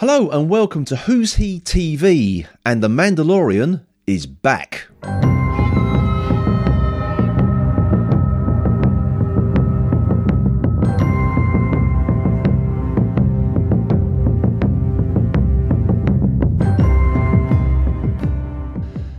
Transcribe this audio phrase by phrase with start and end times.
[0.00, 4.86] Hello and welcome to Who's He TV, and The Mandalorian is back.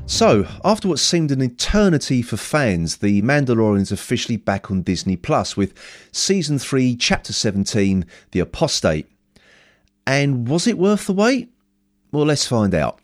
[0.07, 5.15] So, after what seemed an eternity for fans, The Mandalorian is officially back on Disney
[5.15, 5.75] Plus with
[6.11, 9.05] Season 3, Chapter 17, The Apostate.
[10.05, 11.51] And was it worth the wait?
[12.11, 12.99] Well, let's find out.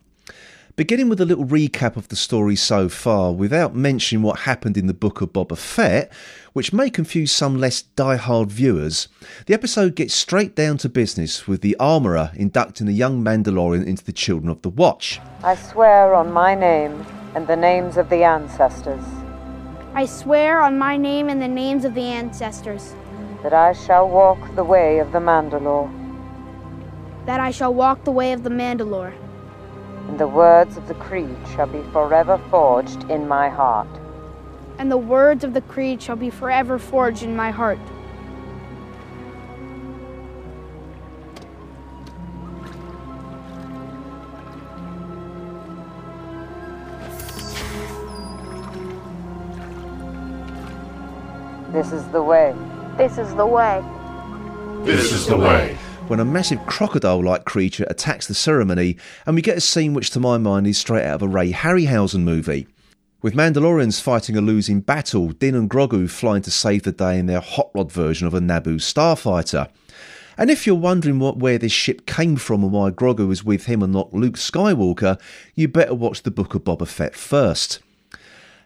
[0.75, 4.85] Beginning with a little recap of the story so far, without mentioning what happened in
[4.85, 6.11] the book of Boba Fett,
[6.53, 9.07] which may confuse some less die-hard viewers,
[9.47, 14.03] the episode gets straight down to business with the armourer inducting a young Mandalorian into
[14.03, 15.19] the Children of the Watch.
[15.43, 19.03] I swear on my name and the names of the ancestors
[19.97, 22.93] I swear on my name and the names of the ancestors
[23.41, 25.89] that I shall walk the way of the Mandalore,
[27.27, 29.13] that I shall walk the way of the Mandalore,
[30.07, 33.87] and the words of the creed shall be forever forged in my heart.
[34.79, 37.79] and the words of the creed shall be forever forged in my heart.
[51.73, 52.55] This is the way.
[52.97, 53.83] This is the way.
[54.83, 55.77] This is the way.
[56.07, 60.09] When a massive crocodile like creature attacks the ceremony, and we get a scene which,
[60.11, 62.65] to my mind, is straight out of a Ray Harryhausen movie.
[63.21, 67.25] With Mandalorians fighting a losing battle, Din and Grogu flying to save the day in
[67.25, 69.69] their hot rod version of a Naboo starfighter.
[70.37, 73.65] And if you're wondering what where this ship came from and why Grogu was with
[73.65, 75.19] him and not Luke Skywalker,
[75.55, 77.79] you better watch the Book of Boba Fett first.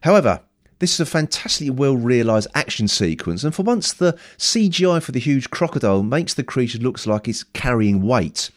[0.02, 0.42] However,
[0.82, 5.20] this is a fantastically well realised action sequence, and for once, the CGI for the
[5.20, 8.50] huge crocodile makes the creature look like it's carrying weight.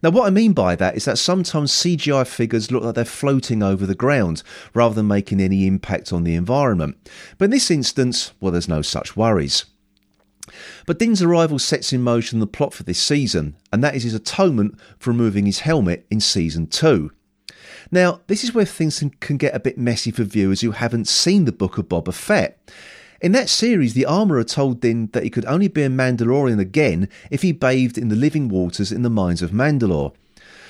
[0.00, 3.60] Now, what I mean by that is that sometimes CGI figures look like they're floating
[3.60, 6.96] over the ground rather than making any impact on the environment.
[7.38, 9.64] But in this instance, well, there's no such worries.
[10.86, 14.14] But Din's arrival sets in motion the plot for this season, and that is his
[14.14, 17.10] atonement for removing his helmet in season 2.
[17.90, 21.44] Now, this is where things can- get a bit messy for viewers who haven't seen
[21.44, 22.58] the Book of Boba Fett.
[23.20, 27.08] In that series, the armourer told Din that he could only be a Mandalorian again
[27.30, 30.12] if he bathed in the living waters in the mines of Mandalore.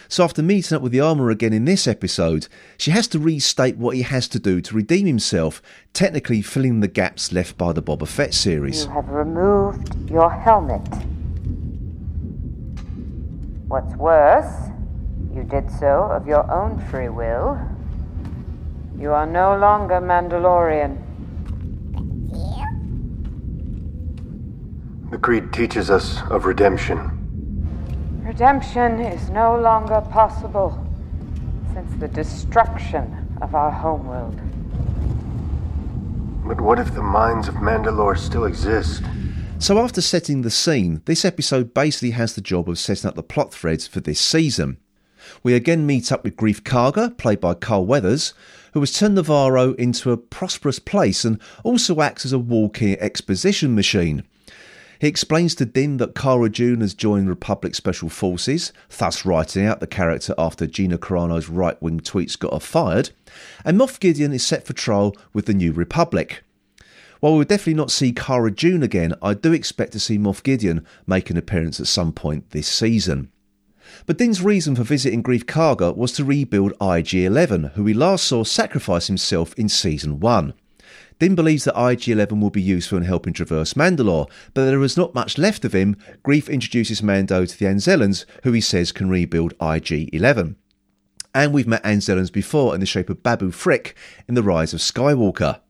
[0.09, 3.79] So, after meeting up with the armourer again in this episode, she has to restate
[3.79, 5.63] what he has to do to redeem himself,
[5.95, 8.85] technically filling the gaps left by the Boba Fett series.
[8.85, 10.87] You have removed your helmet.
[13.67, 14.71] What's worse,
[15.35, 17.59] you did so of your own free will.
[18.97, 21.01] You are no longer Mandalorian.
[25.11, 27.11] The Creed teaches us of redemption.
[28.25, 30.87] Redemption is no longer possible
[31.73, 34.41] since the destruction of our homeworld.
[36.47, 39.03] But what if the minds of Mandalore still exist?
[39.59, 43.23] So, after setting the scene, this episode basically has the job of setting up the
[43.23, 44.79] plot threads for this season.
[45.43, 48.35] We again meet up with Greef Karga, played by Carl Weathers,
[48.73, 53.75] who has turned Nevarro into a prosperous place and also acts as a walking exposition
[53.75, 54.25] machine.
[55.01, 59.81] He explains to Din that Cara Dune has joined Republic Special Forces, thus writing out
[59.81, 63.11] the character after Gina Carano's right wing tweets got her fired,
[63.65, 66.43] and Moff Gideon is set for trial with the New Republic.
[67.21, 70.87] While we'll definitely not see Cara Dune again, I do expect to see Moff Gideon
[71.07, 73.31] make an appearance at some point this season.
[74.07, 78.27] But Din's reason for visiting Greef Karga was to rebuild IG 11, who we last
[78.27, 80.55] saw sacrifice himself in Season 1.
[81.19, 84.97] Din believes that IG 11 will be useful in helping traverse Mandalore, but there is
[84.97, 85.97] not much left of him.
[86.25, 90.57] Greef introduces Mando to the Anzellans, who he says can rebuild IG 11.
[91.35, 93.97] And we've met Anzellans before in the shape of Babu Frick
[94.29, 95.61] in The Rise of Skywalker.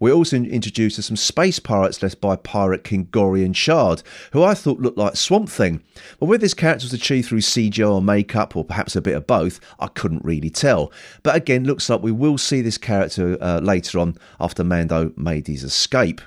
[0.00, 4.80] We're also introduced some space pirates led by Pirate King Gorian Shard, who I thought
[4.80, 5.82] looked like Swamp Thing.
[6.18, 9.26] But whether this character was achieved through CGI or makeup, or perhaps a bit of
[9.26, 10.92] both, I couldn't really tell.
[11.22, 15.46] But again, looks like we will see this character uh, later on after Mando made
[15.46, 16.20] his escape.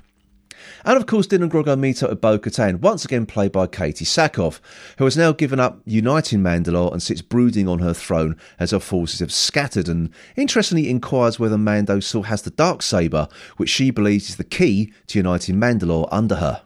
[0.85, 3.67] And of course, Din and Grogu meet up with Bo Katan, once again played by
[3.67, 4.59] Katee Sackhoff,
[4.97, 8.79] who has now given up uniting Mandalore and sits brooding on her throne as her
[8.79, 13.27] forces have scattered, and interestingly inquires whether Mando still has the dark saber,
[13.57, 16.61] which she believes is the key to uniting Mandalore under her.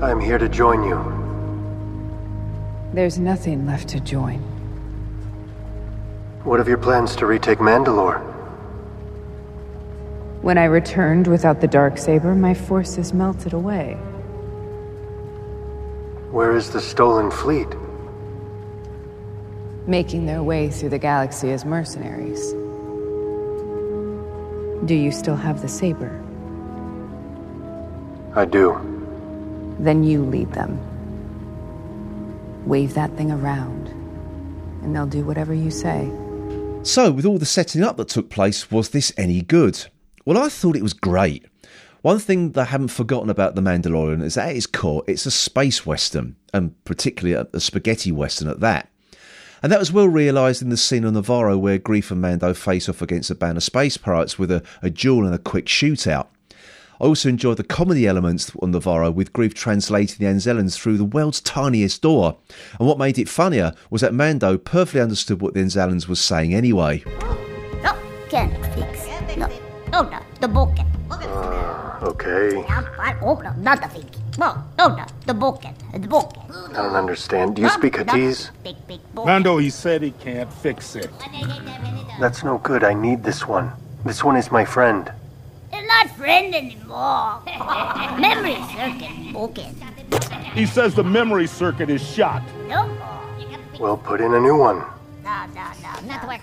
[0.00, 1.00] I am here to join you.
[2.92, 4.38] There's nothing left to join.
[6.44, 8.31] What of your plans to retake Mandalore?
[10.42, 13.94] When I returned without the dark saber, my forces melted away.
[16.30, 17.68] Where is the stolen fleet?
[19.86, 22.52] making their way through the galaxy as mercenaries.
[24.86, 26.20] Do you still have the saber?
[28.34, 28.78] I do.
[29.78, 30.78] Then you lead them.
[32.66, 33.88] Wave that thing around,
[34.82, 36.10] and they'll do whatever you say.
[36.84, 39.86] So, with all the setting up that took place, was this any good?
[40.24, 41.46] Well, I thought it was great.
[42.02, 45.26] One thing that I haven't forgotten about The Mandalorian is that at its core, it's
[45.26, 48.88] a space western, and particularly a spaghetti western at that.
[49.62, 52.88] And that was well realised in the scene on Nevarro where Greef and Mando face
[52.88, 56.26] off against a band of space pirates with a, a duel and a quick shootout.
[57.00, 61.04] I also enjoyed the comedy elements on Nevarro with Greef translating the Anzellans through the
[61.04, 62.38] world's tiniest door.
[62.78, 66.54] And what made it funnier was that Mando perfectly understood what the Anzellans was saying
[66.54, 67.04] anyway.
[67.22, 67.96] Oh, no,
[68.28, 69.01] can't fix.
[69.92, 70.86] No, no, no, the bucket.
[71.10, 72.64] Uh, okay.
[73.20, 74.08] Oh, no, not the thing.
[74.38, 75.74] No, no, no, the bucket.
[75.92, 76.38] The bucket.
[76.50, 77.56] I don't understand.
[77.56, 78.50] Do you speak Huttese?
[78.64, 79.00] Big, big.
[79.14, 81.10] Mando, he said he can't fix it.
[82.18, 82.82] That's no good.
[82.84, 83.70] I need this one.
[84.06, 85.12] This one is my friend.
[85.70, 87.42] They're not friend anymore.
[88.18, 90.54] Memory circuit bucket.
[90.54, 92.42] He says the memory circuit is shot.
[92.66, 92.88] No,
[93.78, 94.78] Well, put in a new one.
[95.22, 96.40] no, no, no, not work.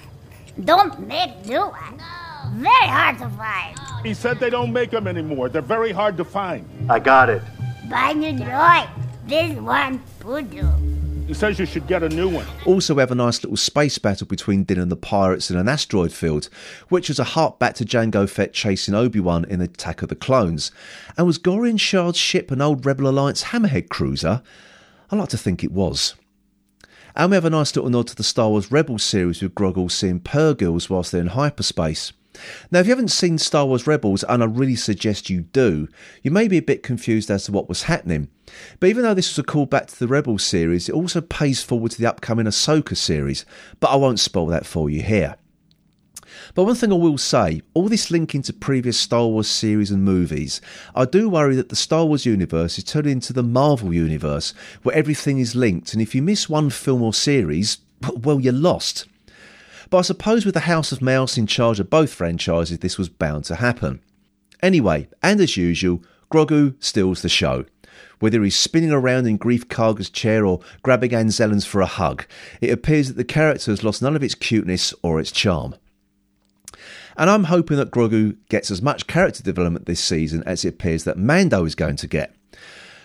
[0.64, 2.02] Don't make new one.
[2.60, 3.80] Very hard to find.
[4.06, 5.48] He said they don't make them anymore.
[5.48, 6.68] They're very hard to find.
[6.92, 7.42] I got it.
[7.90, 8.90] Buy new droid.
[9.28, 10.68] This one would do.
[11.26, 12.46] He says you should get a new one.
[12.66, 15.70] Also, we have a nice little space battle between Din and the pirates in an
[15.70, 16.50] asteroid field,
[16.90, 20.16] which was a hark back to Jango Fett chasing Obi Wan in Attack of the
[20.16, 20.72] Clones.
[21.18, 24.42] And was Gorian Shard's ship an old Rebel Alliance Hammerhead cruiser?
[25.12, 26.16] I like to think it was.
[27.16, 29.90] And we have a nice little nod to the Star Wars Rebels series with Groggle
[29.90, 32.12] seeing Purrgils whilst they're in hyperspace.
[32.72, 35.88] Now, if you haven't seen Star Wars Rebels, and I really suggest you do,
[36.24, 38.30] you may be a bit confused as to what was happening.
[38.80, 41.92] But even though this was a callback to the Rebels series, it also pays forward
[41.92, 43.46] to the upcoming Ahsoka series,
[43.80, 45.36] but I won't spoil that for you here.
[46.54, 50.04] But one thing I will say, all this linking to previous Star Wars series and
[50.04, 50.62] movies,
[50.96, 54.54] I do worry that the Star Wars universe is turning into the Marvel universe,
[54.84, 57.80] where everything is linked, and if you miss one film or series,
[58.16, 59.06] well, you're lost.
[59.90, 63.10] But I suppose with the House of Mouse in charge of both franchises, this was
[63.10, 64.02] bound to happen.
[64.62, 67.66] Anyway, and as usual, Grogu steals the show.
[68.20, 72.26] Whether he's spinning around in Greef Karga's chair or grabbing Anzellans for a hug,
[72.62, 75.76] it appears that the character has lost none of its cuteness or its charm.
[77.18, 81.04] And I'm hoping that Grogu gets as much character development this season as it appears
[81.06, 82.36] that Mando is going to get.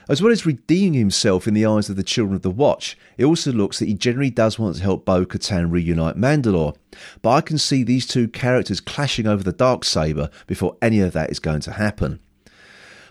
[0.08, 3.24] As well as redeeming himself in the eyes of the children of the Watch, it
[3.24, 6.76] also looks that he generally does want to help Bo Katan reunite Mandalore.
[7.22, 11.12] But I can see these two characters clashing over the dark saber before any of
[11.14, 12.20] that is going to happen.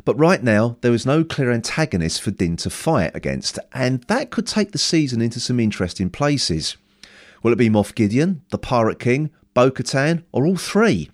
[0.06, 4.30] But right now, there is no clear antagonist for Din to fight against, and that
[4.30, 6.78] could take the season into some interesting places.
[7.42, 11.10] Will it be Moff Gideon, the Pirate King, Bo Katan, or all three?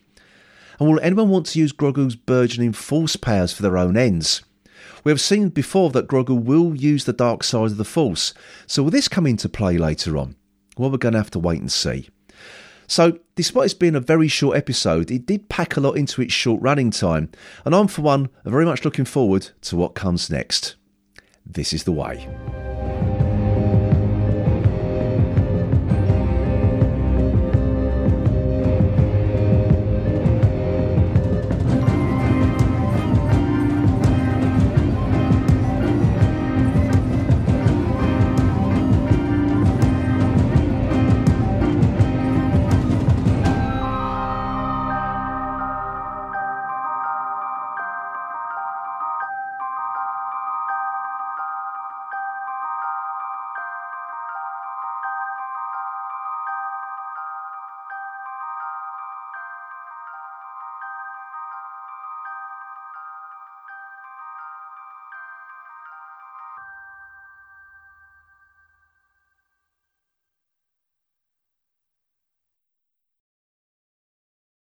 [0.79, 4.43] And will anyone want to use Grogu's burgeoning force powers for their own ends?
[5.03, 8.33] We have seen before that Grogu will use the dark side of the Force,
[8.67, 10.35] so will this come into play later on?
[10.77, 12.09] Well, we're going to have to wait and see.
[12.87, 16.33] So, despite it being a very short episode, it did pack a lot into its
[16.33, 17.29] short running time,
[17.63, 20.75] and I'm, for one, very much looking forward to what comes next.
[21.45, 22.27] This is the way.